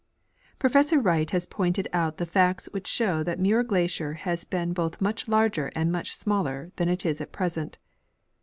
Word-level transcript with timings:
Professor 0.57 0.99
Wright 0.99 1.29
has 1.29 1.45
pointed 1.45 1.87
out 1.93 2.17
the 2.17 2.25
facts 2.25 2.67
Avhich 2.73 2.87
shoAV 2.87 3.23
that 3.25 3.39
Muir 3.39 3.61
glacier 3.61 4.13
has 4.15 4.43
been 4.43 4.73
both 4.73 4.99
much 4.99 5.27
larger 5.27 5.71
and 5.75 5.91
much 5.91 6.15
smaller 6.15 6.71
than 6.77 6.89
it 6.89 7.05
is 7.05 7.21
at 7.21 7.31
present. 7.31 7.77